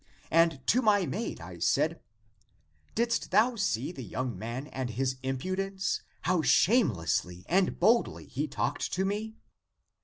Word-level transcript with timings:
And 0.31 0.65
to 0.65 0.81
my 0.81 1.05
maid 1.05 1.39
I 1.39 1.59
said,' 1.59 2.01
Didst 2.95 3.29
thou 3.29 3.55
see 3.55 3.91
the 3.91 4.01
young 4.01 4.35
man 4.35 4.65
and 4.69 4.89
his 4.89 5.17
impudence, 5.21 6.01
how 6.21 6.41
shamelessly 6.41 7.45
and 7.47 7.79
boldly 7.79 8.25
he 8.25 8.47
talked 8.47 8.91
to 8.93 9.05
me 9.05 9.35